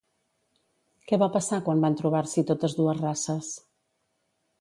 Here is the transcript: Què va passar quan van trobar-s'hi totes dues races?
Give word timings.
Què 1.11 1.19
va 1.23 1.27
passar 1.35 1.59
quan 1.67 1.83
van 1.83 1.97
trobar-s'hi 1.99 2.45
totes 2.53 2.77
dues 2.79 3.03
races? 3.03 3.51